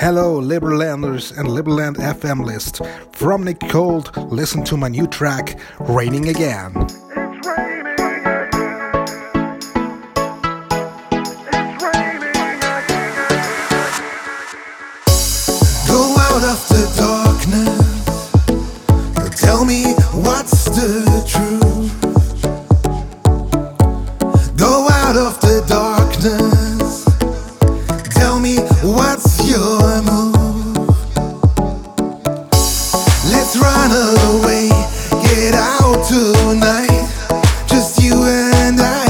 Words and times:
Hello, 0.00 0.40
Liberlanders 0.40 1.36
and 1.36 1.46
Liberland 1.46 1.96
FM 1.96 2.42
list. 2.42 2.80
From 3.12 3.44
Nick 3.44 3.60
Cold, 3.68 4.16
listen 4.32 4.64
to 4.64 4.78
my 4.78 4.88
new 4.88 5.06
track, 5.06 5.60
Raining 5.78 6.30
Again. 6.30 6.72
It's 6.74 7.46
raining 7.46 8.00
again. 8.00 8.48
It's 11.52 11.82
raining 11.82 12.30
again. 12.30 12.80
Go 15.86 16.16
out 16.16 16.44
of 16.44 16.68
the 16.70 16.82
darkness. 16.96 17.79
What's 28.94 29.38
your 29.48 30.02
move. 30.02 30.76
Let's 33.30 33.56
run 33.56 33.90
away, 34.30 34.68
get 35.22 35.54
out 35.54 36.04
tonight. 36.08 37.06
Just 37.66 38.02
you 38.02 38.14
and 38.24 38.80
I 38.80 39.06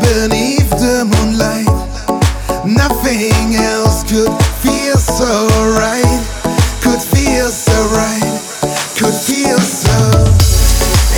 beneath 0.00 0.70
the 0.70 1.04
moonlight. 1.12 1.70
Nothing 2.66 3.56
else 3.56 4.02
could 4.04 4.32
feel 4.60 4.96
so 4.98 5.48
right. 5.80 6.20
Could 6.82 7.00
feel 7.00 7.48
so 7.48 7.76
right. 7.96 8.32
Could 8.98 9.14
feel 9.14 9.58
so. 9.58 9.98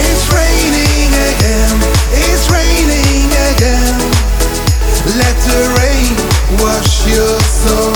It's 0.07 0.25
raining 0.33 1.11
again. 1.31 1.77
It's 2.27 2.47
raining 2.51 3.29
again. 3.51 3.99
Let 5.19 5.37
the 5.49 5.61
rain 5.79 6.35
wash 6.63 7.07
your 7.07 7.41
soul. 7.41 7.94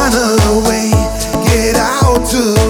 find 0.00 0.14
a 0.14 0.68
way, 0.68 0.90
get 1.44 1.76
out 1.76 2.24
to 2.24 2.69